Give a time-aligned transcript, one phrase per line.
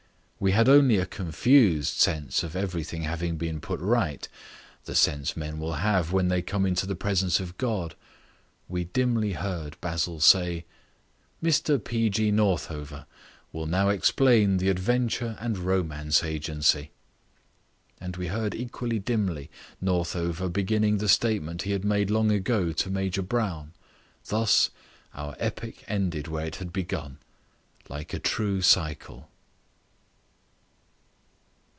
[0.43, 4.27] We had only a confused sense of everything having been put right,
[4.85, 7.93] the sense men will have when they come into the presence of God.
[8.67, 10.65] We dimly heard Basil say:
[11.43, 12.09] "Mr P.
[12.09, 12.31] G.
[12.31, 13.05] Northover
[13.53, 16.89] will now explain the Adventure and Romance Agency."
[17.99, 22.89] And we heard equally dimly Northover beginning the statement he had made long ago to
[22.89, 23.73] Major Brown.
[24.25, 24.71] Thus
[25.13, 27.19] our epic ended where it had begun,
[27.89, 29.27] like a true cycle.